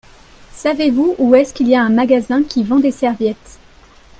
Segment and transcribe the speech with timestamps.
[0.51, 3.59] Savez-vous où est-ce qu'il y a un magasin qui vend des serviettes?